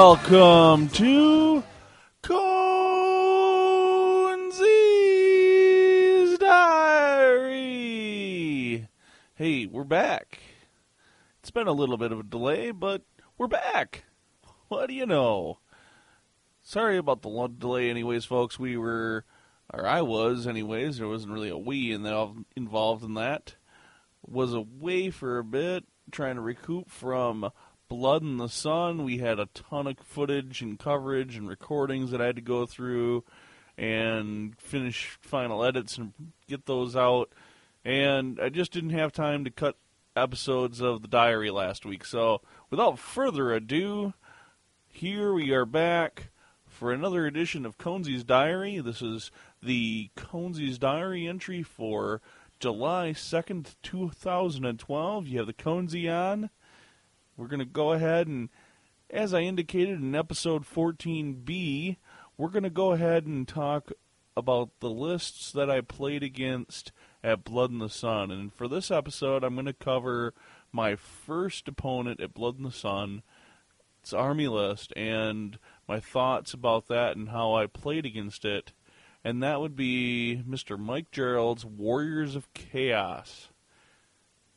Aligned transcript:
Welcome 0.00 0.90
to 0.90 1.64
Conzi's 2.22 2.38
Diary. 6.38 7.58
Hey, 9.34 9.66
we're 9.66 9.82
back. 9.82 10.38
It's 11.40 11.50
been 11.50 11.66
a 11.66 11.72
little 11.72 11.96
bit 11.96 12.12
of 12.12 12.20
a 12.20 12.22
delay, 12.22 12.70
but 12.70 13.02
we're 13.36 13.48
back. 13.48 14.04
What 14.68 14.86
do 14.86 14.94
you 14.94 15.04
know? 15.04 15.58
Sorry 16.62 16.96
about 16.96 17.22
the 17.22 17.48
delay, 17.58 17.90
anyways, 17.90 18.24
folks. 18.24 18.56
We 18.56 18.76
were, 18.76 19.24
or 19.74 19.84
I 19.84 20.02
was, 20.02 20.46
anyways. 20.46 20.98
There 20.98 21.08
wasn't 21.08 21.32
really 21.32 21.50
a 21.50 21.58
we 21.58 21.90
in 21.90 22.06
involved 22.54 23.02
in 23.02 23.14
that. 23.14 23.56
Was 24.24 24.54
away 24.54 25.10
for 25.10 25.38
a 25.38 25.44
bit, 25.44 25.86
trying 26.12 26.36
to 26.36 26.40
recoup 26.40 26.88
from 26.88 27.50
Blood 27.88 28.22
in 28.22 28.36
the 28.36 28.48
Sun. 28.48 29.04
We 29.04 29.18
had 29.18 29.38
a 29.38 29.48
ton 29.54 29.86
of 29.86 29.98
footage 30.04 30.60
and 30.60 30.78
coverage 30.78 31.36
and 31.36 31.48
recordings 31.48 32.10
that 32.10 32.20
I 32.20 32.26
had 32.26 32.36
to 32.36 32.42
go 32.42 32.66
through 32.66 33.24
and 33.78 34.58
finish 34.58 35.18
final 35.22 35.64
edits 35.64 35.96
and 35.96 36.12
get 36.46 36.66
those 36.66 36.94
out. 36.94 37.32
And 37.84 38.38
I 38.40 38.50
just 38.50 38.72
didn't 38.72 38.90
have 38.90 39.12
time 39.12 39.44
to 39.44 39.50
cut 39.50 39.76
episodes 40.14 40.80
of 40.80 41.00
the 41.00 41.08
diary 41.08 41.50
last 41.50 41.86
week. 41.86 42.04
So, 42.04 42.42
without 42.70 42.98
further 42.98 43.52
ado, 43.52 44.12
here 44.86 45.32
we 45.32 45.52
are 45.52 45.64
back 45.64 46.30
for 46.66 46.92
another 46.92 47.26
edition 47.26 47.64
of 47.64 47.78
Conzi's 47.78 48.24
Diary. 48.24 48.80
This 48.80 49.00
is 49.00 49.30
the 49.62 50.10
Conzi's 50.16 50.78
Diary 50.78 51.26
entry 51.26 51.62
for 51.62 52.20
July 52.60 53.12
2nd, 53.14 53.76
2012. 53.82 55.26
You 55.28 55.38
have 55.38 55.46
the 55.46 55.52
Conzi 55.52 56.12
on. 56.12 56.50
We're 57.38 57.46
going 57.46 57.60
to 57.60 57.64
go 57.64 57.92
ahead 57.92 58.26
and, 58.26 58.48
as 59.10 59.32
I 59.32 59.42
indicated 59.42 60.00
in 60.00 60.16
episode 60.16 60.64
14B, 60.64 61.96
we're 62.36 62.48
going 62.48 62.64
to 62.64 62.70
go 62.70 62.90
ahead 62.90 63.26
and 63.26 63.46
talk 63.46 63.92
about 64.36 64.70
the 64.80 64.90
lists 64.90 65.52
that 65.52 65.70
I 65.70 65.80
played 65.82 66.24
against 66.24 66.90
at 67.22 67.44
Blood 67.44 67.70
in 67.70 67.78
the 67.78 67.88
Sun. 67.88 68.32
And 68.32 68.52
for 68.52 68.66
this 68.66 68.90
episode, 68.90 69.44
I'm 69.44 69.54
going 69.54 69.66
to 69.66 69.72
cover 69.72 70.34
my 70.72 70.96
first 70.96 71.68
opponent 71.68 72.20
at 72.20 72.34
Blood 72.34 72.58
in 72.58 72.64
the 72.64 72.72
Sun, 72.72 73.22
its 74.02 74.12
army 74.12 74.48
list, 74.48 74.92
and 74.96 75.60
my 75.86 76.00
thoughts 76.00 76.52
about 76.52 76.88
that 76.88 77.16
and 77.16 77.28
how 77.28 77.54
I 77.54 77.66
played 77.66 78.04
against 78.04 78.44
it. 78.44 78.72
And 79.22 79.40
that 79.44 79.60
would 79.60 79.76
be 79.76 80.42
Mr. 80.44 80.76
Mike 80.76 81.12
Gerald's 81.12 81.64
Warriors 81.64 82.34
of 82.34 82.52
Chaos. 82.52 83.48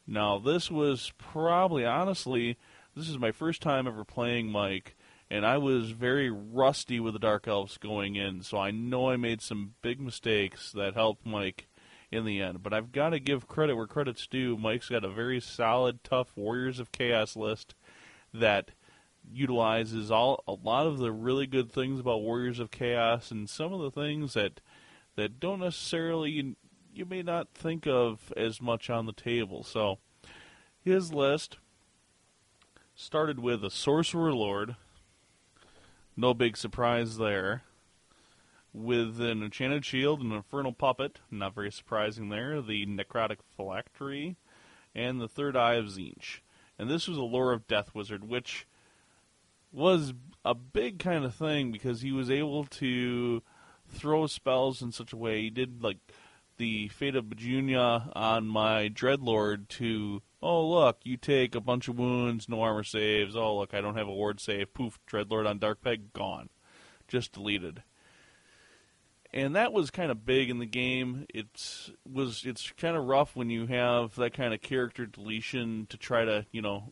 Now, 0.08 0.40
this 0.40 0.72
was 0.72 1.14
probably, 1.20 1.86
honestly, 1.86 2.58
this 2.96 3.10
is 3.10 3.18
my 3.18 3.32
first 3.32 3.62
time 3.62 3.88
ever 3.88 4.04
playing 4.04 4.52
Mike, 4.52 4.96
and 5.30 5.46
I 5.46 5.58
was 5.58 5.92
very 5.92 6.30
rusty 6.30 7.00
with 7.00 7.14
the 7.14 7.20
Dark 7.20 7.48
Elves 7.48 7.78
going 7.78 8.16
in, 8.16 8.42
so 8.42 8.58
I 8.58 8.72
know 8.72 9.10
I 9.10 9.18
made 9.18 9.42
some 9.42 9.76
big 9.82 10.00
mistakes 10.00 10.72
that 10.74 10.94
helped 10.94 11.26
Mike 11.26 11.68
in 12.12 12.26
the 12.26 12.42
end. 12.42 12.62
But 12.62 12.74
I've 12.74 12.92
got 12.92 13.12
to 13.12 13.20
give 13.20 13.48
credit 13.48 13.76
where 13.76 13.88
credit's 13.88 14.28
due. 14.28 14.58
Mike's 14.58 14.90
got 14.90 15.06
a 15.06 15.10
very 15.10 15.40
solid, 15.40 16.04
tough 16.04 16.34
Warriors 16.36 16.80
of 16.80 16.92
Chaos 16.92 17.36
list 17.36 17.76
that 18.34 18.72
utilizes 19.32 20.12
all 20.12 20.44
a 20.48 20.54
lot 20.54 20.88
of 20.88 20.98
the 20.98 21.12
really 21.12 21.48
good 21.48 21.72
things 21.72 22.00
about 22.00 22.22
Warriors 22.22 22.60
of 22.60 22.72
Chaos 22.72 23.32
and 23.32 23.50
some 23.50 23.72
of 23.72 23.80
the 23.80 23.92
things 23.92 24.34
that 24.34 24.60
that 25.16 25.40
don't 25.40 25.60
necessarily 25.60 26.56
you 26.94 27.06
may 27.06 27.22
not 27.22 27.50
think 27.54 27.88
of 27.88 28.34
as 28.36 28.62
much 28.62 28.90
on 28.90 29.06
the 29.06 29.14
table. 29.14 29.64
So 29.64 30.00
his 30.84 31.14
list 31.14 31.58
started 32.96 33.40
with 33.40 33.64
a 33.64 33.70
Sorcerer 33.70 34.34
Lord. 34.34 34.76
No 36.16 36.34
big 36.34 36.58
surprise 36.58 37.18
there. 37.18 37.64
With 38.74 39.20
an 39.20 39.44
Enchanted 39.44 39.84
Shield 39.84 40.22
and 40.22 40.32
an 40.32 40.38
Infernal 40.38 40.74
Puppet, 40.74 41.20
not 41.30 41.54
very 41.54 41.72
surprising 41.72 42.30
there. 42.30 42.62
The 42.62 42.86
Necrotic 42.86 43.40
Phylactery, 43.58 44.38
and 44.96 45.20
the 45.20 45.28
Third 45.28 45.58
Eye 45.58 45.74
of 45.76 45.86
Tzeentch. 45.86 46.40
And 46.80 46.90
this 46.90 47.08
was 47.08 47.18
a 47.18 47.24
Lore 47.24 47.52
of 47.52 47.68
Death 47.68 47.94
Wizard, 47.94 48.28
which 48.28 48.66
was 49.72 50.14
a 50.44 50.54
big 50.56 51.00
kind 51.00 51.26
of 51.26 51.36
thing 51.36 51.72
because 51.72 52.02
he 52.02 52.12
was 52.12 52.30
able 52.30 52.66
to 52.66 53.42
throw 53.90 54.28
spells 54.28 54.82
in 54.82 54.92
such 54.92 55.14
a 55.14 55.18
way. 55.18 55.42
He 55.42 55.50
did 55.50 55.84
like 55.84 55.98
the 56.58 56.88
Fate 56.90 57.16
of 57.16 57.30
Bjuna 57.30 58.12
on 58.14 58.48
my 58.48 58.90
Dreadlord 58.90 59.68
to, 59.70 60.22
oh 60.42 60.68
look, 60.68 61.00
you 61.04 61.18
take 61.18 61.56
a 61.56 61.62
bunch 61.62 61.88
of 61.88 61.98
wounds, 61.98 62.50
no 62.50 62.62
armor 62.62 62.84
saves. 62.84 63.36
Oh 63.36 63.58
look, 63.58 63.74
I 63.74 63.82
don't 63.82 63.98
have 63.98 64.08
a 64.08 64.14
ward 64.14 64.40
save. 64.40 64.74
Poof, 64.74 65.00
Dreadlord 65.10 65.48
on 65.48 65.60
Dark 65.60 65.82
Peg 65.82 66.14
gone, 66.14 66.50
just 67.08 67.34
deleted. 67.34 67.84
And 69.34 69.56
that 69.56 69.72
was 69.72 69.92
kind 69.92 70.12
of 70.12 70.26
big 70.26 70.50
in 70.50 70.60
the 70.60 70.66
game. 70.66 71.26
It's 71.34 71.92
was 72.10 72.44
it's 72.46 72.72
kind 72.72 72.98
of 72.98 73.06
rough 73.06 73.36
when 73.36 73.50
you 73.50 73.68
have 73.68 74.16
that 74.16 74.34
kind 74.34 74.54
of 74.54 74.62
character 74.62 75.06
deletion 75.06 75.88
to 75.90 75.98
try 75.98 76.26
to 76.26 76.46
you 76.52 76.62
know 76.62 76.92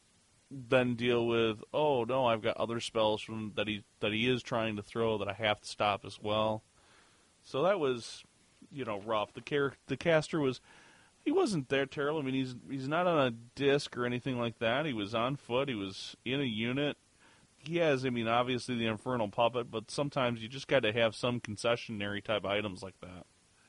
then 0.52 0.96
deal 0.96 1.28
with 1.28 1.62
oh 1.74 2.06
no 2.06 2.26
I've 2.26 2.42
got 2.42 2.58
other 2.58 2.80
spells 2.80 3.22
from 3.22 3.54
that 3.56 3.68
he 3.68 3.84
that 4.00 4.14
he 4.14 4.28
is 4.28 4.42
trying 4.42 4.78
to 4.78 4.82
throw 4.82 5.18
that 5.18 5.28
I 5.28 5.34
have 5.34 5.60
to 5.62 5.68
stop 5.68 6.06
as 6.06 6.18
well. 6.22 6.64
So 7.44 7.64
that 7.64 7.80
was 7.80 8.24
you 8.72 8.86
know 8.86 9.02
rough. 9.02 9.34
The 9.34 9.42
char- 9.42 9.74
the 9.88 9.98
caster 9.98 10.40
was 10.40 10.62
he 11.24 11.32
wasn't 11.32 11.70
there 11.70 11.86
terrible. 11.86 12.20
I 12.20 12.24
mean 12.24 12.34
he's 12.34 12.56
he's 12.70 12.88
not 12.88 13.08
on 13.08 13.28
a 13.28 13.32
disc 13.56 13.98
or 13.98 14.06
anything 14.06 14.40
like 14.40 14.60
that. 14.60 14.86
He 14.86 14.94
was 14.94 15.14
on 15.14 15.36
foot. 15.36 15.70
He 15.70 15.76
was 15.76 16.16
in 16.26 16.42
a 16.42 16.46
unit. 16.46 16.98
He 17.58 17.78
has 17.78 18.06
I 18.06 18.10
mean 18.10 18.28
obviously 18.28 18.78
the 18.78 18.88
infernal 18.88 19.30
puppet, 19.30 19.70
but 19.70 19.92
sometimes 19.92 20.42
you 20.42 20.48
just 20.48 20.68
got 20.68 20.84
to 20.84 20.94
have 20.94 21.16
some 21.16 21.40
concessionary 21.40 22.24
type 22.24 22.46
items 22.46 22.82
like 22.82 23.00
that. 23.02 23.26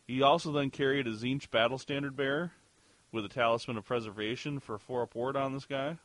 He 0.06 0.22
also 0.22 0.50
then 0.52 0.70
carried 0.70 1.06
a 1.06 1.12
Tzeentch 1.12 1.50
battle 1.50 1.78
standard 1.78 2.16
bearer 2.16 2.52
with 3.12 3.24
a 3.24 3.28
talisman 3.28 3.76
of 3.76 3.84
preservation 3.84 4.58
for 4.58 4.78
four 4.78 5.02
up 5.02 5.14
ward 5.14 5.36
on 5.36 5.52
this 5.52 5.66
guy. 5.66 5.98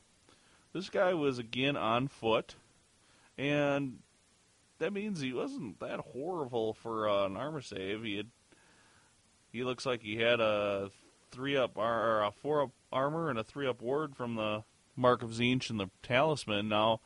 This 0.74 0.90
guy 0.90 1.14
was 1.14 1.40
again 1.40 1.78
on 1.78 2.08
foot, 2.08 2.56
and 3.38 4.00
that 4.80 4.94
means 4.94 5.22
he 5.22 5.34
wasn't 5.34 5.80
that 5.80 6.00
horrible 6.00 6.74
for 6.74 7.08
uh, 7.08 7.26
an 7.26 7.38
armor 7.38 7.62
save. 7.62 8.04
He 8.04 8.18
had, 8.18 8.28
he 9.52 9.64
looks 9.64 9.86
like 9.86 10.02
he 10.02 10.18
had 10.18 10.40
a 10.40 10.92
three 11.36 11.58
up 11.58 11.78
or 11.78 12.24
a 12.24 12.32
four 12.32 12.64
up 12.64 12.72
armor 12.92 13.30
and 13.30 13.38
a 13.38 13.44
three 13.44 13.68
up 13.68 13.82
ward 13.82 14.16
from 14.16 14.36
the 14.36 14.64
Mark 14.96 15.22
of 15.22 15.32
Tzeentch 15.32 15.70
and 15.70 15.80
the 15.80 15.90
talisman. 16.02 16.70
Now, 16.70 17.02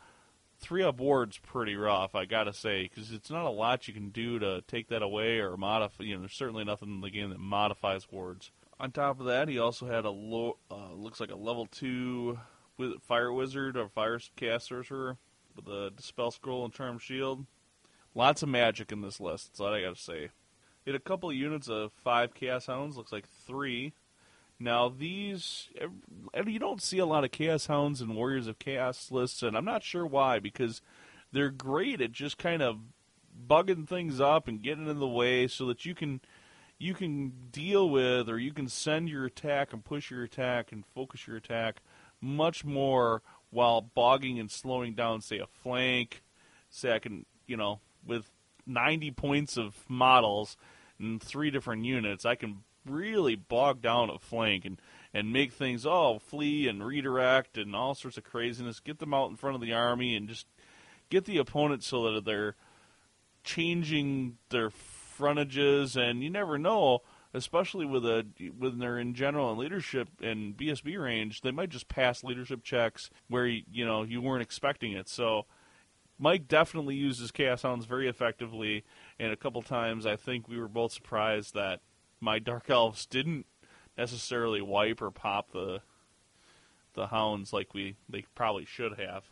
three 0.59 0.83
up 0.83 0.99
ward's 0.99 1.39
pretty 1.39 1.75
rough, 1.75 2.13
I 2.13 2.25
gotta 2.25 2.53
say, 2.53 2.83
because 2.83 3.11
it's 3.11 3.31
not 3.31 3.45
a 3.45 3.49
lot 3.49 3.87
you 3.87 3.93
can 3.93 4.09
do 4.09 4.37
to 4.37 4.61
take 4.67 4.89
that 4.89 5.01
away 5.01 5.39
or 5.39 5.57
modify. 5.57 6.03
You 6.03 6.15
know, 6.15 6.21
there's 6.21 6.33
certainly 6.33 6.63
nothing 6.63 6.89
in 6.89 7.01
the 7.01 7.09
game 7.09 7.31
that 7.31 7.39
modifies 7.39 8.07
wards. 8.11 8.51
On 8.79 8.91
top 8.91 9.19
of 9.19 9.25
that, 9.25 9.49
he 9.49 9.57
also 9.57 9.87
had 9.87 10.05
a 10.05 10.11
low, 10.11 10.57
uh, 10.71 10.93
looks 10.93 11.19
like 11.19 11.31
a 11.31 11.35
level 11.35 11.65
two 11.65 12.39
with 12.77 13.01
fire 13.01 13.33
wizard 13.33 13.75
or 13.75 13.89
fire 13.89 14.19
caster 14.37 15.17
with 15.55 15.67
a 15.67 15.89
dispel 15.89 16.31
scroll 16.31 16.63
and 16.63 16.73
charm 16.73 16.99
shield. 16.99 17.45
Lots 18.13 18.43
of 18.43 18.49
magic 18.49 18.91
in 18.91 19.01
this 19.01 19.19
list. 19.19 19.47
That's 19.47 19.59
all 19.59 19.73
I 19.73 19.81
gotta 19.81 19.95
say. 19.95 20.29
He 20.85 20.91
had 20.91 20.95
a 20.95 21.03
couple 21.03 21.29
of 21.29 21.35
units 21.35 21.67
of 21.67 21.91
five 21.91 22.33
chaos 22.33 22.67
hounds. 22.67 22.95
Looks 22.95 23.11
like 23.11 23.27
three. 23.27 23.93
Now 24.59 24.89
these, 24.89 25.69
you 26.45 26.59
don't 26.59 26.81
see 26.81 26.99
a 26.99 27.05
lot 27.05 27.23
of 27.23 27.31
chaos 27.31 27.67
hounds 27.67 28.01
and 28.01 28.15
warriors 28.15 28.47
of 28.47 28.59
chaos 28.59 29.09
lists, 29.11 29.41
and 29.41 29.55
I'm 29.55 29.65
not 29.65 29.83
sure 29.83 30.05
why 30.05 30.39
because 30.39 30.81
they're 31.31 31.49
great 31.49 32.01
at 32.01 32.11
just 32.11 32.37
kind 32.37 32.61
of 32.61 32.79
bugging 33.47 33.87
things 33.87 34.19
up 34.19 34.47
and 34.47 34.61
getting 34.61 34.87
in 34.87 34.99
the 34.99 35.07
way 35.07 35.47
so 35.47 35.65
that 35.67 35.85
you 35.85 35.95
can 35.95 36.19
you 36.77 36.93
can 36.93 37.31
deal 37.51 37.89
with 37.89 38.29
or 38.29 38.39
you 38.39 38.53
can 38.53 38.67
send 38.67 39.09
your 39.09 39.25
attack 39.25 39.73
and 39.73 39.83
push 39.83 40.09
your 40.09 40.23
attack 40.23 40.71
and 40.71 40.85
focus 40.85 41.27
your 41.27 41.37
attack 41.37 41.81
much 42.21 42.63
more 42.63 43.21
while 43.49 43.81
bogging 43.81 44.39
and 44.39 44.49
slowing 44.49 44.93
down, 44.93 45.21
say, 45.21 45.39
a 45.39 45.47
flank. 45.47 46.23
Say, 46.69 46.93
I 46.93 46.99
can, 46.99 47.25
you 47.47 47.57
know, 47.57 47.79
with 48.05 48.29
90 48.65 49.11
points 49.11 49.57
of 49.57 49.75
models 49.89 50.55
and 50.99 51.21
three 51.21 51.49
different 51.49 51.83
units, 51.85 52.25
I 52.25 52.35
can 52.35 52.63
really 52.89 53.35
bog 53.35 53.81
down 53.81 54.09
a 54.09 54.19
flank 54.19 54.65
and, 54.65 54.79
and 55.13 55.33
make 55.33 55.53
things, 55.53 55.85
oh, 55.85 56.19
flee 56.19 56.67
and 56.67 56.85
redirect 56.85 57.57
and 57.57 57.75
all 57.75 57.95
sorts 57.95 58.17
of 58.17 58.23
craziness. 58.23 58.79
Get 58.79 58.99
them 58.99 59.13
out 59.13 59.29
in 59.29 59.35
front 59.35 59.55
of 59.55 59.61
the 59.61 59.73
army 59.73 60.15
and 60.15 60.27
just 60.27 60.47
get 61.09 61.25
the 61.25 61.37
opponent 61.37 61.83
so 61.83 62.13
that 62.13 62.25
they're 62.25 62.55
changing 63.43 64.37
their 64.49 64.69
frontages, 64.69 65.95
and 65.95 66.23
you 66.23 66.29
never 66.29 66.57
know 66.57 67.01
especially 67.33 67.85
with 67.85 68.05
a 68.05 68.25
when 68.57 68.79
they're 68.79 68.97
in 68.97 69.13
general 69.13 69.51
and 69.51 69.59
leadership 69.59 70.09
and 70.21 70.57
BSB 70.57 71.01
range, 71.01 71.41
they 71.41 71.51
might 71.51 71.69
just 71.69 71.87
pass 71.87 72.23
leadership 72.23 72.63
checks 72.63 73.09
where 73.27 73.45
you 73.45 73.85
know 73.85 74.03
you 74.03 74.21
weren't 74.21 74.41
expecting 74.41 74.93
it. 74.93 75.07
So 75.07 75.45
Mike 76.17 76.47
definitely 76.47 76.95
uses 76.95 77.31
Chaos 77.31 77.61
Hounds 77.61 77.85
very 77.85 78.07
effectively, 78.07 78.83
and 79.19 79.31
a 79.31 79.37
couple 79.37 79.61
times 79.61 80.05
I 80.05 80.15
think 80.15 80.47
we 80.47 80.59
were 80.59 80.67
both 80.67 80.91
surprised 80.91 81.53
that 81.53 81.81
my 82.19 82.39
Dark 82.39 82.69
Elves 82.69 83.05
didn't 83.05 83.45
necessarily 83.97 84.61
wipe 84.61 85.01
or 85.01 85.11
pop 85.11 85.51
the 85.51 85.81
the 86.93 87.07
hounds 87.07 87.53
like 87.53 87.73
we 87.73 87.95
they 88.07 88.25
probably 88.35 88.65
should 88.65 88.99
have. 88.99 89.25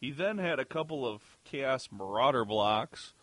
He 0.00 0.08
He 0.08 0.12
then 0.12 0.38
had 0.38 0.58
a 0.58 0.64
couple 0.64 1.06
of 1.06 1.38
Chaos 1.44 1.88
Marauder 1.90 2.44
blocks, 2.44 3.14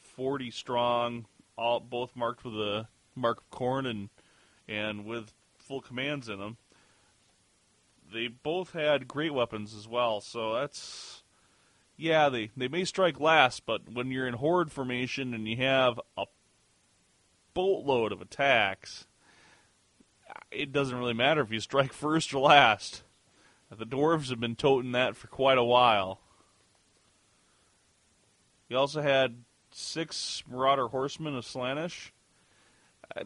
40 0.00 0.50
strong, 0.50 1.26
all 1.56 1.80
both 1.80 2.16
marked 2.16 2.44
with 2.44 2.54
a 2.54 2.88
mark 3.14 3.38
of 3.38 3.50
Khorne 3.50 3.88
and 3.88 4.08
and 4.68 5.04
with 5.04 5.32
full 5.56 5.80
commands 5.80 6.28
in 6.28 6.38
them. 6.38 6.56
They 8.12 8.28
both 8.28 8.72
had 8.72 9.08
great 9.08 9.32
weapons 9.32 9.74
as 9.74 9.88
well, 9.88 10.20
so 10.20 10.54
that's 10.54 11.22
yeah, 11.96 12.28
they 12.28 12.50
they 12.56 12.68
may 12.68 12.84
strike 12.84 13.20
last, 13.20 13.64
but 13.66 13.92
when 13.92 14.10
you're 14.10 14.26
in 14.26 14.34
horde 14.34 14.72
formation 14.72 15.34
and 15.34 15.46
you 15.46 15.56
have 15.58 16.00
a 16.16 16.26
boatload 17.54 18.12
of 18.12 18.20
attacks, 18.20 19.06
it 20.50 20.72
doesn't 20.72 20.98
really 20.98 21.14
matter 21.14 21.40
if 21.40 21.50
you 21.50 21.60
strike 21.60 21.92
first 21.92 22.32
or 22.34 22.40
last. 22.40 23.02
The 23.70 23.86
dwarves 23.86 24.28
have 24.28 24.40
been 24.40 24.56
toting 24.56 24.92
that 24.92 25.16
for 25.16 25.28
quite 25.28 25.56
a 25.56 25.64
while. 25.64 26.20
You 28.68 28.76
also 28.76 29.00
had 29.00 29.44
six 29.70 30.42
Marauder 30.48 30.88
Horsemen 30.88 31.36
of 31.36 31.44
Slaanesh. 31.44 32.10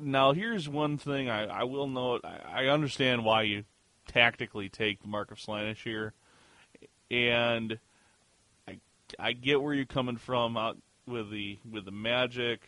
Now, 0.00 0.32
here's 0.32 0.68
one 0.68 0.98
thing 0.98 1.28
I, 1.28 1.46
I 1.46 1.64
will 1.64 1.88
note. 1.88 2.22
I, 2.24 2.64
I 2.64 2.66
understand 2.66 3.24
why 3.24 3.42
you 3.42 3.64
tactically 4.06 4.68
take 4.68 5.02
the 5.02 5.08
Mark 5.08 5.30
of 5.30 5.38
Slaanesh 5.38 5.82
here, 5.82 6.14
and 7.10 7.78
I, 8.68 8.78
I 9.18 9.32
get 9.32 9.62
where 9.62 9.74
you're 9.74 9.84
coming 9.84 10.16
from 10.16 10.56
out 10.56 10.78
with 11.06 11.30
the 11.30 11.58
with 11.70 11.84
the 11.84 11.92
magic 11.92 12.62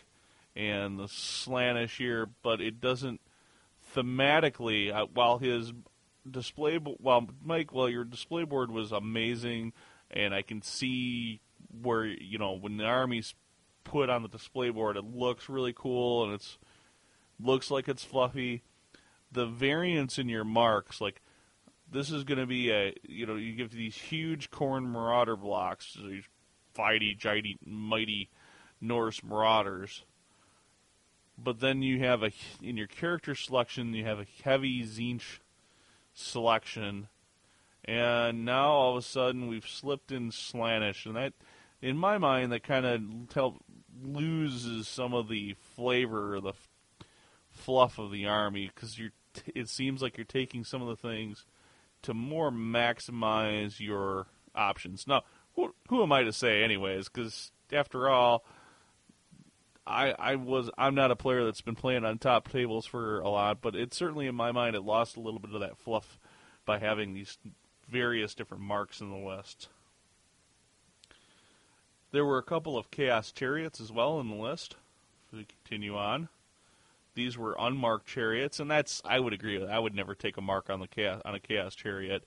and 0.59 0.99
the 0.99 1.05
Slaanesh 1.05 1.97
here, 1.97 2.29
but 2.43 2.61
it 2.61 2.81
doesn't 2.81 3.21
thematically. 3.95 4.93
Uh, 4.93 5.07
while 5.15 5.39
his 5.39 5.73
display, 6.29 6.77
while 6.77 7.29
Mike, 7.43 7.73
while 7.73 7.89
your 7.89 8.05
display 8.05 8.45
board 8.45 8.71
was 8.73 8.91
amazing, 8.91 9.73
and 10.11 10.35
I 10.35 10.43
can 10.43 10.61
see 10.61 11.41
where 11.81 12.05
you 12.05 12.39
know 12.39 12.53
when 12.53 12.77
the 12.77 12.85
army's 12.85 13.35
put 13.85 14.11
on 14.11 14.23
the 14.23 14.29
display 14.29 14.71
board, 14.71 14.97
it 14.97 15.05
looks 15.05 15.49
really 15.49 15.73
cool 15.73 16.25
and 16.25 16.35
it's 16.35 16.59
looks 17.41 17.71
like 17.71 17.89
it's 17.89 18.05
fluffy. 18.05 18.65
The 19.31 19.47
variance 19.47 20.19
in 20.19 20.29
your 20.29 20.45
marks, 20.45 21.01
like 21.01 21.23
this 21.91 22.11
is 22.11 22.25
going 22.25 22.41
to 22.41 22.47
be 22.47 22.73
a 22.73 22.95
you 23.05 23.27
know 23.27 23.37
you 23.37 23.55
give 23.55 23.71
these 23.71 23.95
huge 23.95 24.51
Khorne 24.51 24.87
marauder 24.87 25.37
blocks, 25.37 25.97
these 26.03 26.25
fighty, 26.77 27.17
giant, 27.17 27.47
mighty 27.65 28.29
Norse 28.81 29.23
marauders. 29.23 30.05
But 31.43 31.61
then 31.61 31.83
you 31.83 32.01
have 32.01 32.23
a 32.23 32.33
in 32.61 32.77
your 32.77 32.89
character 32.89 33.35
selection, 33.35 33.95
you 33.95 34.05
have 34.05 34.19
a 34.19 34.27
heavy 34.43 34.83
Tzeentch 34.83 35.39
selection, 36.13 37.09
and 37.85 38.45
now 38.45 38.71
all 38.71 38.93
of 38.93 38.99
a 38.99 39.07
sudden 39.07 39.47
we've 39.47 39.69
slipped 39.69 40.11
in 40.11 40.31
Slaanesh, 40.31 41.07
and 41.07 41.15
that, 41.15 41.35
in 41.81 41.97
my 41.97 42.19
mind, 42.19 42.51
that 42.51 42.65
kind 42.65 42.85
of 42.85 43.55
loses 44.03 44.89
some 44.89 45.15
of 45.15 45.29
the 45.29 45.55
flavor 45.77 46.35
or 46.35 46.41
the 46.41 46.49
f- 46.51 46.69
fluff 47.51 47.99
of 47.99 48.11
the 48.11 48.27
army 48.27 48.71
because 48.75 48.99
you're. 48.99 49.13
T- 49.35 49.53
it 49.55 49.69
seems 49.69 50.03
like 50.03 50.17
you're 50.17 50.25
taking 50.25 50.65
some 50.65 50.83
of 50.83 50.89
the 50.89 50.97
things 50.97 51.45
to 52.03 52.15
more 52.15 52.51
maximize 52.51 53.79
your 53.79 54.27
options. 54.55 55.07
Now, 55.07 55.23
who, 55.55 55.75
who 55.89 56.03
am 56.03 56.13
I 56.13 56.23
to 56.23 56.33
say, 56.33 56.63
anyways? 56.63 57.09
Because 57.09 57.53
after 57.73 58.09
all, 58.09 58.45
I 59.89 60.15
I 60.19 60.35
was 60.37 60.71
I'm 60.77 60.95
not 60.95 61.11
a 61.11 61.17
player 61.17 61.45
that's 61.45 61.61
been 61.61 61.75
playing 61.75 62.05
on 62.05 62.19
top 62.19 62.49
tables 62.49 62.87
for 62.87 63.21
a 63.21 63.29
lot, 63.29 63.61
but 63.61 63.75
it 63.75 63.95
certainly 63.95 64.27
in 64.27 64.35
my 64.35 64.53
mind 64.53 64.77
it 64.77 64.83
lost 64.83 65.17
a 65.17 65.21
little 65.21 65.41
bit 65.41 65.55
of 65.55 65.61
that 65.61 65.79
fluff 65.79 66.19
by 66.65 66.79
having 66.79 67.15
these 67.15 67.39
various 67.89 68.35
different 68.35 68.63
marks 68.63 69.01
in 69.01 69.11
the 69.11 69.17
list. 69.17 69.69
There 72.11 72.25
were 72.25 72.39
a 72.39 72.43
couple 72.43 72.77
of 72.77 72.91
chaos 72.91 73.33
chariots 73.33 73.81
as 73.81 73.91
well 73.91 74.21
in 74.21 74.29
the 74.29 74.37
list. 74.37 74.77
If 75.33 75.39
we 75.39 75.45
continue 75.45 75.97
on, 75.97 76.29
these 77.15 77.37
were 77.37 77.57
unmarked 77.59 78.07
chariots, 78.07 78.61
and 78.61 78.71
that's 78.71 79.03
I 79.05 79.21
would 79.21 79.33
agree 79.33 79.59
with. 79.59 79.69
I 79.69 79.79
would 79.79 79.95
never 79.95 80.15
take 80.15 80.37
a 80.37 80.43
mark 80.43 80.71
on 80.71 80.81
the 80.81 80.87
chaos, 80.87 81.21
on 81.25 81.35
a 81.35 81.41
chaos 81.41 81.75
chariot. 81.75 82.25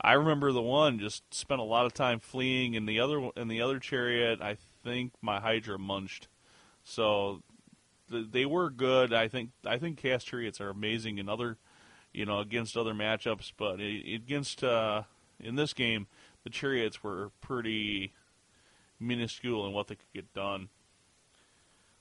I 0.00 0.12
remember 0.12 0.52
the 0.52 0.62
one 0.62 0.98
just 0.98 1.32
spent 1.32 1.60
a 1.60 1.64
lot 1.64 1.86
of 1.86 1.94
time 1.94 2.20
fleeing, 2.20 2.76
and 2.76 2.88
the 2.88 3.00
other 3.00 3.30
and 3.36 3.50
the 3.50 3.62
other 3.62 3.78
chariot, 3.78 4.40
I 4.42 4.58
think 4.84 5.12
my 5.22 5.40
Hydra 5.40 5.78
munched. 5.78 6.28
So 6.88 7.42
th- 8.10 8.28
they 8.30 8.46
were 8.46 8.70
good. 8.70 9.12
I 9.12 9.28
think 9.28 9.50
I 9.66 9.76
think 9.76 9.98
chaos 9.98 10.22
chariots 10.22 10.60
are 10.60 10.70
amazing 10.70 11.18
in 11.18 11.28
other, 11.28 11.58
you 12.12 12.24
know, 12.24 12.38
against 12.38 12.76
other 12.76 12.94
matchups, 12.94 13.52
but 13.56 13.80
against 13.80 14.62
uh, 14.62 15.02
in 15.40 15.56
this 15.56 15.74
game, 15.74 16.06
the 16.44 16.50
chariots 16.50 17.02
were 17.02 17.32
pretty 17.40 18.12
minuscule 19.00 19.66
in 19.66 19.72
what 19.72 19.88
they 19.88 19.96
could 19.96 20.12
get 20.14 20.32
done. 20.32 20.68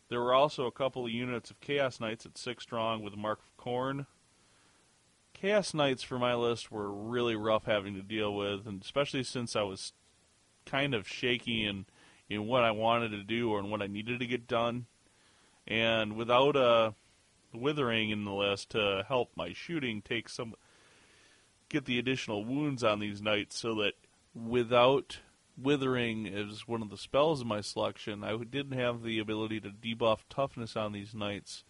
There 0.08 0.22
were 0.22 0.36
also 0.36 0.68
a 0.68 0.72
couple 0.72 1.06
of 1.06 1.12
units 1.12 1.50
of 1.50 1.60
Chaos 1.60 2.00
Knights 2.00 2.28
at 2.28 2.38
six 2.38 2.64
strong 2.64 3.02
with 3.02 3.18
Mark 3.18 3.40
of 3.40 3.66
Khorne. 3.66 4.06
Chaos 5.34 5.74
Knights 5.74 6.04
for 6.04 6.20
my 6.20 6.36
list 6.36 6.72
were 6.72 6.94
really 6.94 7.36
rough 7.36 7.66
having 7.66 7.96
to 7.96 8.04
deal 8.04 8.34
with, 8.36 8.68
and 8.68 8.84
especially 8.84 9.24
since 9.24 9.56
I 9.56 9.64
was 9.64 9.94
kind 10.64 10.94
of 10.94 11.08
shaky 11.08 11.66
in 11.66 11.88
in 12.30 12.48
what 12.48 12.64
I 12.64 12.72
wanted 12.72 13.10
to 13.12 13.24
do 13.24 13.52
or 13.52 13.60
in 13.60 13.70
what 13.70 13.82
I 13.82 13.88
needed 13.88 14.20
to 14.20 14.26
get 14.26 14.48
done. 14.48 14.86
And 15.68 16.16
without 16.16 16.56
a 16.56 16.94
withering 17.54 18.10
in 18.10 18.26
the 18.26 18.34
list 18.34 18.72
to 18.72 19.06
help 19.08 19.32
my 19.36 19.54
shooting 19.54 20.02
take 20.02 20.28
some 20.28 20.54
get 21.70 21.86
the 21.86 21.98
additional 21.98 22.44
wounds 22.44 22.84
on 22.84 23.00
these 23.00 23.22
knights 23.22 23.58
so 23.58 23.76
that 23.76 23.94
without 24.34 25.20
Withering 25.58 26.26
is 26.26 26.68
one 26.68 26.82
of 26.82 26.90
the 26.90 26.98
spells 26.98 27.42
in 27.42 27.48
my 27.48 27.62
selection. 27.62 28.26
I 28.26 28.36
didn't 28.36 28.78
have 28.78 29.04
the 29.04 29.20
ability 29.20 29.62
to 29.62 29.70
debuff 29.70 30.20
toughness 30.30 30.76
on 30.76 30.92
these 30.92 31.16
knights 31.16 31.64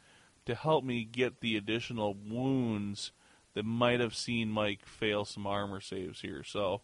to 0.47 0.55
help 0.55 0.83
me 0.83 1.03
get 1.03 1.39
the 1.39 1.55
additional 1.55 2.15
wounds 2.15 3.11
that 3.53 3.63
might 3.63 3.99
have 3.99 4.15
seen 4.15 4.49
Mike 4.49 4.87
fail 4.87 5.23
some 5.23 5.45
armor 5.45 5.79
saves 5.79 6.21
here. 6.21 6.43
So, 6.43 6.81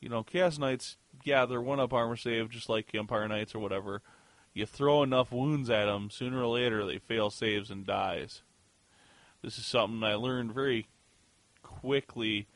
you 0.00 0.08
know, 0.08 0.22
Chaos 0.22 0.58
Knights, 0.58 0.96
yeah, 1.24 1.46
they're 1.46 1.60
one 1.60 1.80
up 1.80 1.92
armor 1.92 2.16
save 2.16 2.50
just 2.50 2.68
like 2.68 2.94
Empire 2.94 3.28
Knights 3.28 3.54
or 3.54 3.58
whatever. 3.58 4.02
You 4.52 4.66
throw 4.66 5.02
enough 5.02 5.32
wounds 5.32 5.68
at 5.68 5.86
them, 5.86 6.10
sooner 6.10 6.42
or 6.42 6.46
later 6.46 6.84
they 6.86 6.98
fail 6.98 7.30
saves 7.30 7.70
and 7.70 7.86
dies. 7.86 8.42
This 9.42 9.58
is 9.58 9.66
something 9.66 10.02
I 10.02 10.14
learned 10.14 10.54
very 10.54 10.88
quickly 11.62 12.46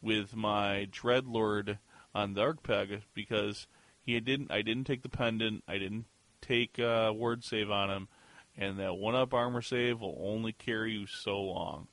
with 0.00 0.36
my 0.36 0.88
Dreadlord 0.90 1.78
on 2.14 2.34
the 2.34 2.42
Archpeg 2.42 3.02
because 3.14 3.66
he 4.00 4.18
didn't. 4.20 4.50
I 4.50 4.62
didn't 4.62 4.84
take 4.84 5.02
the 5.02 5.08
pendant. 5.08 5.64
I 5.66 5.78
didn't 5.78 6.06
take 6.40 6.78
uh, 6.78 7.12
ward 7.14 7.44
save 7.44 7.70
on 7.70 7.90
him, 7.90 8.08
and 8.56 8.78
that 8.78 8.94
one 8.94 9.14
up 9.14 9.34
armor 9.34 9.62
save 9.62 10.00
will 10.00 10.18
only 10.20 10.52
carry 10.52 10.92
you 10.92 11.06
so 11.06 11.40
long. 11.40 11.88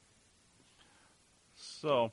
So 1.56 2.12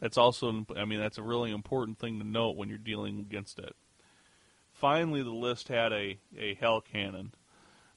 that's 0.00 0.16
also. 0.16 0.66
I 0.76 0.84
mean, 0.84 1.00
that's 1.00 1.18
a 1.18 1.22
really 1.22 1.50
important 1.50 1.98
thing 1.98 2.18
to 2.18 2.26
note 2.26 2.56
when 2.56 2.68
you're 2.68 2.78
dealing 2.78 3.18
against 3.18 3.58
it. 3.58 3.74
Finally, 4.72 5.22
the 5.22 5.30
list 5.30 5.68
had 5.68 5.92
a 5.92 6.18
a 6.38 6.54
hell 6.54 6.80
cannon. 6.80 7.32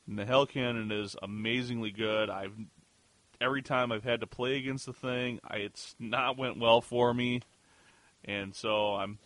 And 0.07 0.17
the 0.17 0.25
hell 0.25 0.45
cannon 0.45 0.91
is 0.91 1.15
amazingly 1.21 1.91
good. 1.91 2.29
I've 2.29 2.53
every 3.39 3.61
time 3.61 3.91
I've 3.91 4.03
had 4.03 4.21
to 4.21 4.27
play 4.27 4.57
against 4.57 4.85
the 4.85 4.93
thing, 4.93 5.39
I, 5.43 5.57
it's 5.57 5.95
not 5.99 6.37
went 6.37 6.59
well 6.59 6.81
for 6.81 7.13
me. 7.13 7.41
And 8.25 8.55
so 8.55 8.95
I'm 8.95 9.19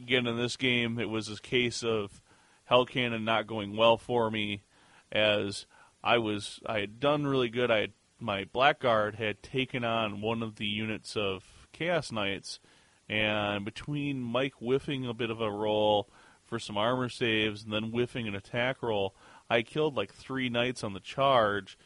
again 0.00 0.26
in 0.26 0.36
this 0.36 0.56
game. 0.56 0.98
It 0.98 1.08
was 1.08 1.28
a 1.28 1.40
case 1.40 1.82
of 1.82 2.20
Hell 2.64 2.86
Cannon 2.86 3.24
not 3.24 3.46
going 3.46 3.76
well 3.76 3.96
for 3.96 4.30
me, 4.30 4.62
as 5.10 5.66
I 6.02 6.18
was 6.18 6.60
I 6.66 6.80
had 6.80 7.00
done 7.00 7.26
really 7.26 7.48
good. 7.48 7.70
I 7.70 7.80
had, 7.80 7.92
my 8.20 8.44
Blackguard 8.44 9.16
had 9.16 9.42
taken 9.42 9.84
on 9.84 10.20
one 10.20 10.42
of 10.42 10.56
the 10.56 10.66
units 10.66 11.16
of 11.16 11.44
Chaos 11.72 12.12
Knights, 12.12 12.60
and 13.08 13.64
between 13.64 14.20
Mike 14.20 14.54
whiffing 14.54 15.06
a 15.06 15.14
bit 15.14 15.30
of 15.30 15.40
a 15.40 15.50
roll 15.50 16.08
for 16.44 16.58
some 16.58 16.76
armor 16.76 17.08
saves 17.08 17.64
and 17.64 17.72
then 17.72 17.90
whiffing 17.90 18.28
an 18.28 18.34
attack 18.34 18.82
roll, 18.82 19.14
I 19.48 19.62
killed 19.62 19.96
like 19.96 20.12
three 20.12 20.48
knights 20.48 20.84
on 20.84 20.92
the 20.92 21.00
charge, 21.00 21.78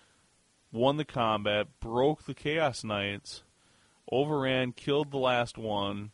won 0.73 0.97
the 0.97 1.05
combat, 1.05 1.69
broke 1.81 2.25
the 2.25 2.35
Chaos 2.35 2.85
Knights, 2.85 3.43
overran, 4.11 4.73
killed 4.73 5.11
the 5.11 5.19
last 5.19 5.57
one, 5.57 6.11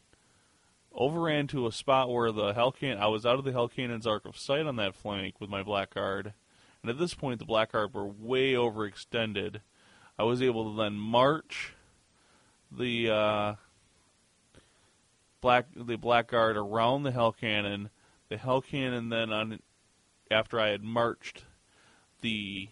overran 0.93 1.47
to 1.49 1.67
a 1.67 1.73
spot 1.73 2.11
where 2.11 2.33
the 2.33 2.53
Hellcan 2.53 2.99
I 2.99 3.07
was 3.07 3.25
out 3.25 3.39
of 3.39 3.45
the 3.45 3.53
Hellcannon's 3.53 4.07
arc 4.07 4.27
of 4.27 4.37
sight 4.37 4.67
on 4.67 4.77
that 4.77 4.95
flank 4.95 5.41
with 5.41 5.51
my 5.51 5.63
Blackguard, 5.63 6.35
and 6.83 6.91
at 6.91 6.99
this 6.99 7.15
point 7.15 7.39
the 7.39 7.47
Blackguard 7.47 7.95
were 7.95 8.07
way 8.07 8.53
overextended. 8.53 9.61
I 10.21 10.23
was 10.23 10.43
able 10.43 10.71
to 10.71 10.83
then 10.83 10.99
march 10.99 11.73
the 12.71 13.09
uh, 13.09 13.55
black 15.41 15.65
the 15.75 15.97
Blackguard 15.97 16.59
around 16.59 17.05
the 17.05 17.11
hell 17.11 17.33
cannon. 17.33 17.89
The 18.29 18.37
hell 18.37 18.61
cannon 18.61 19.09
then 19.09 19.33
on 19.33 19.61
after 20.31 20.61
I 20.61 20.69
had 20.69 20.85
marched 20.85 21.47
the 22.21 22.69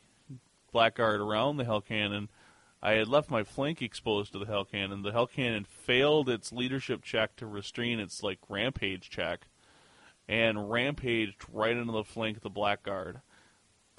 Blackguard 0.74 1.22
around 1.22 1.56
the 1.56 1.64
hell 1.64 1.80
cannon, 1.80 2.28
I 2.82 2.92
had 2.92 3.08
left 3.08 3.30
my 3.30 3.44
flank 3.44 3.80
exposed 3.80 4.32
to 4.32 4.38
the 4.38 4.44
Hell 4.44 4.66
Cannon. 4.66 5.00
The 5.00 5.12
Hell 5.12 5.26
Cannon 5.26 5.64
failed 5.64 6.28
its 6.28 6.52
leadership 6.52 7.02
check 7.02 7.34
to 7.36 7.46
restrain 7.46 7.98
its 7.98 8.22
like 8.22 8.40
rampage 8.50 9.08
check, 9.08 9.46
and 10.28 10.70
rampaged 10.70 11.46
right 11.50 11.74
into 11.74 11.92
the 11.92 12.04
flank 12.04 12.36
of 12.36 12.42
the 12.42 12.50
Blackguard. 12.50 13.22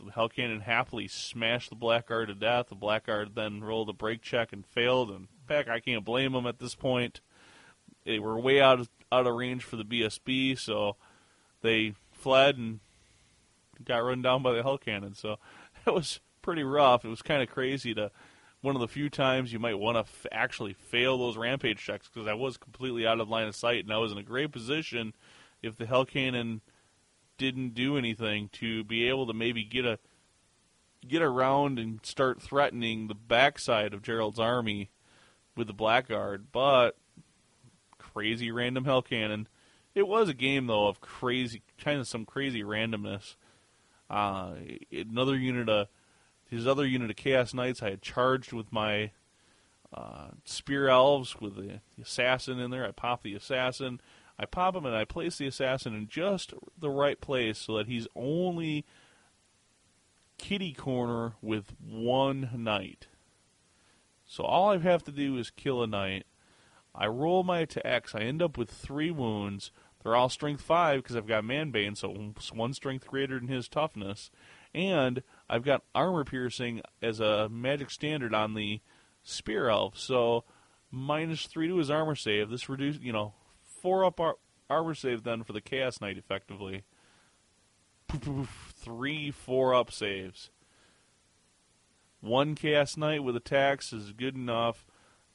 The 0.06 0.12
Hell 0.12 0.30
Cannon 0.30 0.62
happily 0.62 1.08
smashed 1.08 1.70
the 1.70 1.76
Blackguard 1.76 2.28
to 2.28 2.36
death. 2.36 2.68
The 2.70 2.76
Blackguard 2.76 3.36
then 3.36 3.64
rolled 3.64 3.90
a 3.90 3.94
brake 3.94 4.22
check 4.22 4.54
and 4.54 4.66
failed. 4.66 5.12
And 5.12 5.28
back, 5.48 5.68
I 5.68 5.80
can't 5.80 6.06
blame 6.06 6.34
them 6.34 6.48
at 6.48 6.60
this 6.60 6.76
point. 6.76 7.22
They 8.06 8.20
were 8.20 8.40
way 8.40 8.62
out 8.62 8.80
of, 8.80 8.90
out 9.12 9.28
of 9.28 9.36
range 9.36 9.64
for 9.64 9.76
the 9.76 9.84
BSB, 9.84 10.58
so 10.58 10.96
they 11.62 11.94
fled 12.12 12.58
and 12.58 12.80
got 13.84 14.00
run 14.00 14.22
down 14.22 14.42
by 14.44 14.54
the 14.54 14.64
Hell 14.64 14.78
Cannon. 14.78 15.16
So 15.16 15.38
it 15.86 15.94
was 15.94 16.20
pretty 16.42 16.64
rough. 16.64 17.06
It 17.06 17.10
was 17.10 17.22
kind 17.22 17.42
of 17.42 17.50
crazy 17.50 17.94
to 17.94 18.12
one 18.62 18.76
of 18.76 18.82
the 18.82 18.88
few 18.88 19.10
times 19.10 19.54
you 19.54 19.60
might 19.60 19.80
want 19.80 19.96
to 19.96 20.02
f- 20.02 20.26
actually 20.32 20.74
fail 20.74 21.18
those 21.18 21.38
rampage 21.38 21.80
checks 21.80 22.10
because 22.14 22.28
I 22.28 22.34
was 22.34 22.58
completely 22.58 23.08
out 23.08 23.20
of 23.20 23.30
line 23.30 23.48
of 23.48 23.56
sight 23.56 23.84
and 23.84 23.94
I 23.94 23.98
was 23.98 24.12
in 24.12 24.18
a 24.18 24.24
great 24.24 24.52
position 24.52 25.14
if 25.62 25.78
the 25.78 25.86
Hell 25.86 26.06
Cannon 26.06 26.62
didn't 27.40 27.74
do 27.74 27.98
anything 27.98 28.50
to 28.50 28.84
be 28.84 29.10
able 29.10 29.26
to 29.26 29.34
maybe 29.34 29.64
get 29.64 29.86
a 29.86 29.98
get 31.08 31.24
around 31.24 31.80
and 31.80 32.06
start 32.06 32.42
threatening 32.42 33.08
the 33.08 33.16
backside 33.16 33.94
of 33.94 34.04
Gerald's 34.04 34.40
army 34.40 34.92
with 35.56 35.68
the 35.68 35.74
Blackguard, 35.74 36.48
but 36.52 36.98
crazy 37.98 38.52
random 38.52 38.86
Hell 38.86 39.02
Cannon. 39.02 39.48
It 39.96 40.08
was 40.08 40.30
a 40.30 40.34
game 40.34 40.68
though 40.68 40.88
of 40.88 41.02
crazy, 41.02 41.64
kind 41.80 42.00
of 42.00 42.08
some 42.08 42.26
crazy 42.26 42.62
randomness. 42.62 43.36
Uh, 44.10 44.54
another 44.92 45.36
unit 45.36 45.70
of 45.70 45.88
his 46.50 46.68
other 46.68 46.86
unit 46.86 47.10
of 47.10 47.16
Chaos 47.16 47.54
Knights, 47.54 47.82
I 47.82 47.92
had 47.92 48.02
charged 48.02 48.54
with 48.54 48.72
my 48.72 49.12
uh, 49.94 50.30
Spear 50.46 50.90
Elves 50.90 51.40
with 51.40 51.56
the, 51.56 51.80
the 51.96 52.04
assassin 52.04 52.60
in 52.60 52.72
there. 52.72 52.86
I 52.86 52.92
popped 52.92 53.24
the 53.24 53.36
assassin. 53.36 54.02
I 54.40 54.46
pop 54.46 54.76
him 54.76 54.86
and 54.86 54.96
I 54.96 55.04
place 55.04 55.38
the 55.38 55.48
assassin 55.48 55.94
in 55.94 56.08
just 56.08 56.54
the 56.80 56.90
right 56.90 57.20
place 57.20 57.58
so 57.58 57.76
that 57.78 57.88
he's 57.88 58.08
only 58.16 58.86
kitty 60.38 60.72
corner 60.72 61.34
with 61.42 61.74
one 61.86 62.50
knight. 62.56 63.08
So 64.26 64.46
all 64.46 64.70
I 64.70 64.78
have 64.78 65.04
to 65.04 65.12
do 65.12 65.38
is 65.38 65.50
kill 65.50 65.84
a 65.84 65.88
knight. 65.88 66.26
I 66.96 67.08
roll 67.08 67.44
my 67.44 67.60
attacks. 67.60 68.16
I 68.16 68.22
end 68.22 68.42
up 68.42 68.58
with 68.58 68.70
three 68.70 69.12
wounds. 69.12 69.72
They're 70.02 70.16
all 70.16 70.30
strength 70.30 70.62
five 70.62 71.04
because 71.04 71.18
I've 71.18 71.28
got 71.28 71.44
Manbane, 71.44 71.98
so 71.98 72.34
one 72.54 72.74
strength 72.74 73.06
greater 73.08 73.38
than 73.38 73.50
his 73.50 73.68
toughness. 73.68 74.32
And 74.74 75.24
I've 75.50 75.66
got 75.66 75.84
armor 75.94 76.24
piercing 76.24 76.82
as 77.02 77.20
a 77.20 77.50
magic 77.50 77.92
standard 77.92 78.34
on 78.34 78.54
the 78.54 78.80
spear 79.24 79.68
elf, 79.68 79.98
so 79.98 80.46
minus 80.90 81.46
three 81.46 81.68
to 81.68 81.78
his 81.78 81.92
armor 81.92 82.16
save. 82.16 82.50
This 82.50 82.70
reduces, 82.70 83.02
you 83.02 83.12
know, 83.12 83.34
four 83.82 84.06
up 84.06 84.20
ar- 84.20 84.38
armor 84.70 84.94
save 84.94 85.24
then 85.24 85.44
for 85.44 85.54
the 85.54 85.62
chaos 85.62 86.02
knight 86.02 86.18
effectively. 86.18 86.84
Three 88.76 89.32
four 89.32 89.74
up 89.74 89.92
saves. 89.92 90.50
One 92.22 92.56
chaos 92.56 92.98
knight 92.98 93.24
with 93.24 93.36
attacks 93.36 93.94
is 93.94 94.12
good 94.12 94.36
enough 94.36 94.86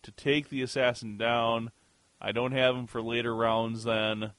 to 0.03 0.11
take 0.11 0.49
the 0.49 0.63
assassin 0.63 1.17
down. 1.17 1.71
I 2.21 2.33
don't 2.33 2.53
have 2.53 2.77
him 2.77 2.87
for 2.87 3.01
later 3.01 3.35
rounds 3.35 3.85
then. 3.85 4.33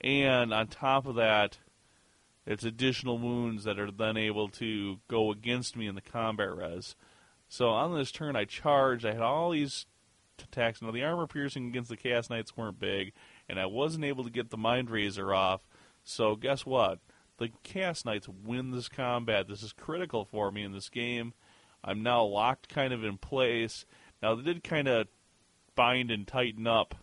And 0.00 0.52
on 0.52 0.66
top 0.68 1.06
of 1.06 1.14
that, 1.16 1.58
it's 2.46 2.64
additional 2.64 3.18
wounds 3.18 3.64
that 3.64 3.78
are 3.78 3.90
then 3.90 4.16
able 4.16 4.48
to 4.48 4.98
go 5.06 5.30
against 5.30 5.76
me 5.76 5.86
in 5.86 5.94
the 5.94 6.00
combat 6.00 6.56
res. 6.56 6.96
So 7.48 7.68
on 7.68 7.94
this 7.94 8.10
turn, 8.10 8.34
I 8.34 8.44
charged. 8.44 9.04
I 9.04 9.12
had 9.12 9.22
all 9.22 9.50
these 9.50 9.86
attacks. 10.42 10.82
Now 10.82 10.90
the 10.90 11.04
armor 11.04 11.26
piercing 11.26 11.68
against 11.68 11.90
the 11.90 11.96
Chaos 11.96 12.30
Knights 12.30 12.56
weren't 12.56 12.80
big, 12.80 13.12
and 13.48 13.58
I 13.58 13.66
wasn't 13.66 14.04
able 14.04 14.24
to 14.24 14.30
get 14.30 14.50
the 14.50 14.56
Mind 14.56 14.90
Razor 14.90 15.32
off. 15.32 15.66
So 16.04 16.36
guess 16.36 16.66
what? 16.66 16.98
The 17.38 17.50
Chaos 17.62 18.04
Knights 18.04 18.28
win 18.28 18.70
this 18.70 18.88
combat. 18.88 19.48
This 19.48 19.62
is 19.62 19.72
critical 19.72 20.24
for 20.24 20.50
me 20.50 20.62
in 20.62 20.72
this 20.72 20.88
game. 20.88 21.34
I'm 21.84 22.02
now 22.02 22.22
locked 22.24 22.68
kind 22.68 22.92
of 22.92 23.04
in 23.04 23.18
place. 23.18 23.84
Now 24.22 24.34
they 24.34 24.42
did 24.42 24.62
kind 24.62 24.88
of 24.88 25.08
bind 25.74 26.10
and 26.10 26.26
tighten 26.26 26.66
up 26.66 26.94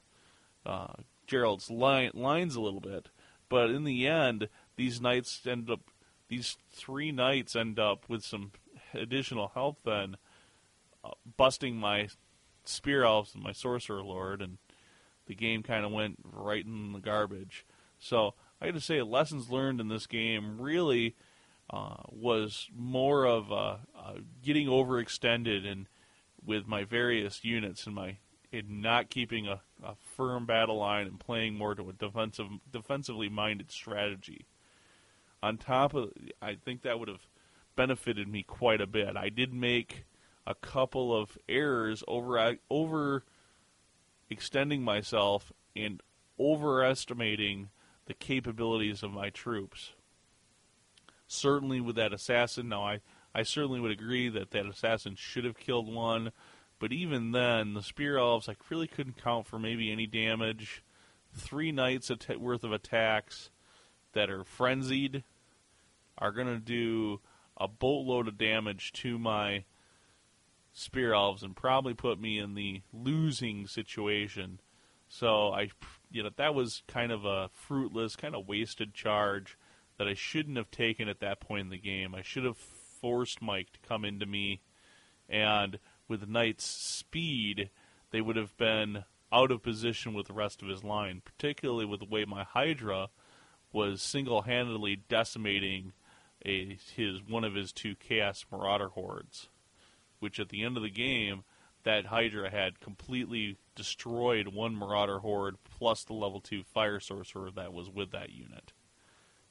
uh, 0.65 0.93
Gerald's 1.27 1.69
line, 1.69 2.12
lines 2.13 2.55
a 2.55 2.62
little 2.62 2.79
bit, 2.79 3.10
but 3.50 3.69
in 3.69 3.84
the 3.84 4.08
end, 4.08 4.48
these 4.75 5.01
knights 5.01 5.46
end 5.46 5.69
up 5.69 5.81
these 6.29 6.58
three 6.72 7.12
knights 7.12 7.55
end 7.55 7.79
up 7.79 8.08
with 8.08 8.24
some 8.24 8.51
additional 8.93 9.51
help 9.53 9.79
then 9.84 10.15
uh, 11.03 11.10
busting 11.38 11.75
my 11.75 12.08
spear 12.63 13.03
elves 13.03 13.34
and 13.34 13.43
my 13.43 13.51
sorcerer 13.51 14.01
lord 14.01 14.41
and 14.41 14.58
the 15.29 15.36
game 15.36 15.63
kind 15.63 15.86
of 15.86 15.91
went 15.91 16.17
right 16.33 16.65
in 16.65 16.91
the 16.91 17.00
garbage 17.00 17.65
so 17.98 18.33
i 18.59 18.65
got 18.65 18.74
to 18.74 18.81
say 18.81 19.01
lessons 19.01 19.50
learned 19.50 19.79
in 19.79 19.88
this 19.88 20.05
game 20.05 20.59
really 20.59 21.15
uh, 21.71 21.98
was 22.09 22.67
more 22.75 23.25
of 23.25 23.51
uh, 23.51 23.77
uh, 23.98 24.15
getting 24.43 24.67
overextended 24.67 25.65
and 25.71 25.86
with 26.43 26.67
my 26.67 26.83
various 26.83 27.45
units 27.45 27.86
and 27.86 27.95
my 27.95 28.17
in 28.51 28.81
not 28.81 29.12
keeping 29.12 29.48
a, 29.48 29.62
a 29.83 29.93
firm 30.17 30.48
battle 30.48 30.77
line 30.77 31.05
and 31.05 31.19
playing 31.19 31.53
more 31.55 31.75
to 31.75 31.88
a 31.88 31.93
defensive 31.93 32.48
defensively 32.71 33.29
minded 33.29 33.71
strategy 33.71 34.48
on 35.41 35.57
top 35.57 35.93
of, 35.93 36.12
I 36.41 36.55
think 36.55 36.81
that 36.81 37.00
would 37.00 37.07
have 37.07 37.27
benefited 37.75 38.27
me 38.27 38.43
quite 38.43 38.81
a 38.81 38.88
bit. 38.88 39.15
I 39.15 39.29
did 39.29 39.53
make 39.53 40.05
a 40.45 40.55
couple 40.55 41.15
of 41.15 41.38
errors 41.48 42.03
over 42.07 42.57
over 42.69 43.24
extending 44.29 44.83
myself 44.83 45.51
and 45.75 46.01
overestimating 46.39 47.69
the 48.05 48.13
capabilities 48.13 49.03
of 49.03 49.12
my 49.12 49.29
troops. 49.29 49.91
Certainly 51.27 51.81
with 51.81 51.95
that 51.95 52.13
assassin, 52.13 52.69
now 52.69 52.83
I, 52.83 53.01
I 53.36 53.43
certainly 53.43 53.79
would 53.79 53.91
agree 53.91 54.29
that 54.29 54.51
that 54.51 54.65
assassin 54.65 55.15
should 55.15 55.45
have 55.45 55.57
killed 55.57 55.93
one, 55.93 56.31
but 56.79 56.91
even 56.91 57.31
then, 57.33 57.74
the 57.74 57.83
spear 57.83 58.17
elves 58.17 58.50
I 58.50 58.55
really 58.69 58.88
couldn't 58.88 59.21
count 59.21 59.45
for 59.45 59.59
maybe 59.59 59.91
any 59.91 60.07
damage. 60.07 60.83
Three 61.33 61.71
knights 61.71 62.09
worth 62.39 62.63
of 62.63 62.71
attacks 62.71 63.51
that 64.13 64.29
are 64.29 64.43
frenzied 64.43 65.24
are 66.17 66.31
going 66.31 66.48
to 66.48 66.59
do 66.59 67.19
a 67.57 67.67
boatload 67.67 68.27
of 68.27 68.38
damage 68.38 68.91
to 68.93 69.19
my 69.19 69.65
spear 70.79 71.13
elves 71.13 71.43
and 71.43 71.55
probably 71.55 71.93
put 71.93 72.19
me 72.19 72.39
in 72.39 72.55
the 72.55 72.81
losing 72.93 73.67
situation. 73.67 74.59
So 75.07 75.50
I, 75.50 75.69
you 76.12 76.24
know, 76.24 76.29
that 76.38 76.55
was 76.55 76.83
kind 76.88 77.12
of 77.12 77.25
a 77.25 77.50
fruitless, 77.53 78.15
kind 78.15 78.36
of 78.36 78.48
wasted 78.48 78.93
charge 78.93 79.57
that 79.98 80.07
I 80.07 80.13
shouldn't 80.13 80.57
have 80.57 80.71
taken 80.71 81.09
at 81.09 81.19
that 81.19 81.41
point 81.41 81.65
in 81.65 81.69
the 81.69 81.77
game. 81.77 82.15
I 82.15 82.21
should 82.21 82.45
have 82.45 82.57
forced 82.57 83.41
Mike 83.41 83.74
to 83.74 83.88
come 83.88 84.05
into 84.05 84.25
me, 84.25 84.62
and 85.27 85.79
with 86.07 86.27
Knight's 86.27 86.65
speed, 86.65 87.69
they 88.12 88.21
would 88.21 88.36
have 88.36 88.55
been 88.57 89.03
out 89.31 89.51
of 89.51 89.62
position 89.62 90.13
with 90.13 90.27
the 90.27 90.33
rest 90.33 90.62
of 90.62 90.67
his 90.67 90.83
line, 90.83 91.21
particularly 91.24 91.86
with 91.86 92.00
the 92.00 92.05
way 92.05 92.25
my 92.25 92.43
Hydra 92.43 93.09
was 93.71 94.01
single-handedly 94.01 95.03
decimating 95.07 95.93
a 96.45 96.77
his 96.95 97.21
one 97.21 97.43
of 97.43 97.53
his 97.53 97.71
two 97.71 97.95
Chaos 97.95 98.45
Marauder 98.51 98.89
hordes, 98.89 99.50
which 100.19 100.39
at 100.39 100.49
the 100.49 100.63
end 100.63 100.77
of 100.77 100.83
the 100.83 100.89
game, 100.89 101.43
that 101.83 102.07
Hydra 102.07 102.49
had 102.49 102.79
completely 102.79 103.57
destroyed 103.75 104.49
one 104.49 104.75
Marauder 104.75 105.19
horde 105.19 105.55
plus 105.63 106.03
the 106.03 106.13
level 106.13 106.41
two 106.41 106.63
Fire 106.63 106.99
Sorcerer 106.99 107.51
that 107.51 107.73
was 107.73 107.89
with 107.89 108.11
that 108.11 108.31
unit. 108.31 108.73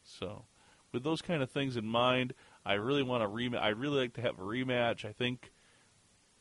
So, 0.02 0.44
with 0.92 1.04
those 1.04 1.22
kind 1.22 1.42
of 1.42 1.50
things 1.50 1.76
in 1.76 1.86
mind, 1.86 2.34
I 2.64 2.74
really 2.74 3.02
want 3.02 3.22
to 3.22 3.28
rematch. 3.28 3.62
I 3.62 3.68
really 3.68 4.00
like 4.00 4.14
to 4.14 4.22
have 4.22 4.38
a 4.38 4.42
rematch. 4.42 5.04
I 5.04 5.12
think 5.12 5.52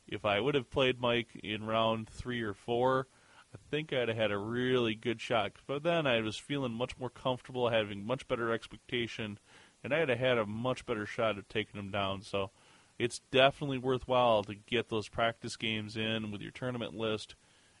if 0.06 0.24
I 0.24 0.40
would 0.40 0.54
have 0.54 0.70
played 0.70 1.00
Mike 1.00 1.40
in 1.42 1.64
round 1.64 2.08
three 2.08 2.42
or 2.42 2.54
four, 2.54 3.06
I 3.54 3.58
think 3.70 3.92
I'd 3.92 4.08
have 4.08 4.16
had 4.16 4.30
a 4.30 4.38
really 4.38 4.94
good 4.94 5.20
shot. 5.20 5.52
But 5.66 5.82
then 5.82 6.06
I 6.06 6.20
was 6.20 6.36
feeling 6.36 6.72
much 6.72 6.98
more 6.98 7.10
comfortable, 7.10 7.70
having 7.70 8.06
much 8.06 8.28
better 8.28 8.52
expectation 8.52 9.38
and 9.82 9.94
I'd 9.94 10.08
have 10.08 10.18
had 10.18 10.38
a 10.38 10.46
much 10.46 10.86
better 10.86 11.06
shot 11.06 11.38
at 11.38 11.48
taking 11.48 11.78
him 11.78 11.90
down. 11.90 12.22
So 12.22 12.50
it's 12.98 13.20
definitely 13.30 13.78
worthwhile 13.78 14.42
to 14.44 14.54
get 14.54 14.88
those 14.88 15.08
practice 15.08 15.56
games 15.56 15.96
in 15.96 16.30
with 16.30 16.40
your 16.40 16.50
tournament 16.50 16.94
list 16.94 17.34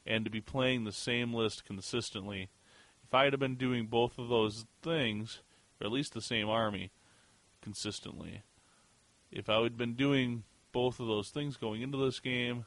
and 0.06 0.24
to 0.24 0.30
be 0.30 0.40
playing 0.40 0.84
the 0.84 0.92
same 0.92 1.34
list 1.34 1.64
consistently. 1.64 2.48
If 3.04 3.12
I 3.12 3.24
had 3.24 3.38
been 3.38 3.56
doing 3.56 3.86
both 3.86 4.18
of 4.18 4.28
those 4.28 4.66
things, 4.82 5.40
or 5.80 5.86
at 5.86 5.92
least 5.92 6.14
the 6.14 6.20
same 6.20 6.48
army, 6.48 6.90
consistently, 7.60 8.42
if 9.30 9.48
I 9.48 9.62
had 9.62 9.76
been 9.76 9.94
doing 9.94 10.44
both 10.72 11.00
of 11.00 11.06
those 11.06 11.30
things 11.30 11.56
going 11.56 11.82
into 11.82 11.98
this 11.98 12.20
game, 12.20 12.66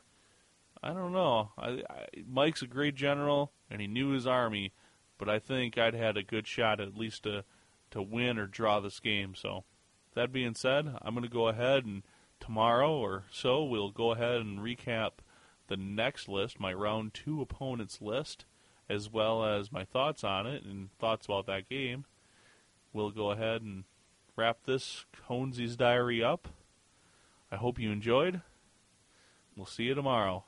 I 0.83 0.93
don't 0.93 1.13
know. 1.13 1.51
I, 1.57 1.83
I, 1.89 2.05
Mike's 2.27 2.61
a 2.61 2.67
great 2.67 2.95
general, 2.95 3.51
and 3.69 3.81
he 3.81 3.87
knew 3.87 4.09
his 4.09 4.27
army, 4.27 4.73
but 5.17 5.29
I 5.29 5.39
think 5.39 5.77
I'd 5.77 5.93
had 5.93 6.17
a 6.17 6.23
good 6.23 6.47
shot 6.47 6.79
at 6.79 6.97
least 6.97 7.23
to 7.23 7.43
to 7.91 8.01
win 8.01 8.39
or 8.39 8.47
draw 8.47 8.79
this 8.79 9.01
game. 9.01 9.35
So, 9.35 9.65
that 10.15 10.31
being 10.31 10.55
said, 10.55 10.95
I'm 11.01 11.13
going 11.13 11.27
to 11.27 11.33
go 11.33 11.49
ahead 11.49 11.83
and 11.83 12.03
tomorrow 12.41 12.91
or 12.91 13.23
so, 13.31 13.63
we'll 13.63 13.91
go 13.91 14.11
ahead 14.11 14.41
and 14.41 14.59
recap 14.59 15.11
the 15.67 15.77
next 15.77 16.27
list, 16.27 16.59
my 16.59 16.73
round 16.73 17.13
two 17.13 17.41
opponents 17.41 18.01
list, 18.01 18.43
as 18.89 19.09
well 19.09 19.45
as 19.45 19.71
my 19.71 19.85
thoughts 19.85 20.23
on 20.23 20.45
it 20.45 20.63
and 20.63 20.89
thoughts 20.99 21.25
about 21.25 21.45
that 21.45 21.69
game. 21.69 22.05
We'll 22.91 23.11
go 23.11 23.31
ahead 23.31 23.61
and 23.61 23.85
wrap 24.35 24.65
this 24.65 25.05
Conzi's 25.27 25.77
diary 25.77 26.21
up. 26.21 26.49
I 27.51 27.55
hope 27.55 27.79
you 27.79 27.91
enjoyed. 27.91 28.41
We'll 29.55 29.65
see 29.65 29.83
you 29.83 29.93
tomorrow. 29.93 30.43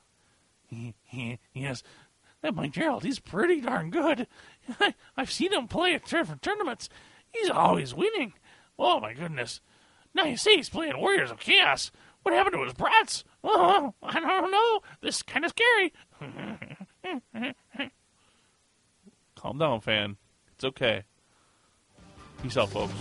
yes, 1.54 1.82
that 2.42 2.54
Mike 2.54 2.72
Gerald, 2.72 3.04
he's 3.04 3.18
pretty 3.18 3.60
darn 3.60 3.90
good. 3.90 4.26
I've 5.16 5.32
seen 5.32 5.52
him 5.52 5.68
play 5.68 5.94
at 5.94 6.04
different 6.04 6.42
tournaments. 6.42 6.88
He's 7.32 7.50
always 7.50 7.94
winning. 7.94 8.34
Oh 8.78 9.00
my 9.00 9.14
goodness. 9.14 9.60
Now 10.14 10.24
you 10.24 10.36
see 10.36 10.56
he's 10.56 10.68
playing 10.68 10.98
Warriors 10.98 11.30
of 11.30 11.38
Chaos. 11.40 11.90
What 12.22 12.34
happened 12.34 12.54
to 12.54 12.62
his 12.62 12.72
brats? 12.72 13.24
Oh, 13.42 13.92
I 14.02 14.20
don't 14.20 14.50
know. 14.50 14.80
This 15.02 15.16
is 15.16 15.22
kind 15.22 15.44
of 15.44 15.50
scary. 15.50 15.92
Calm 19.36 19.58
down, 19.58 19.80
fan. 19.80 20.16
It's 20.54 20.64
okay. 20.64 21.02
Peace 22.42 22.56
out, 22.56 22.70
folks. 22.70 22.92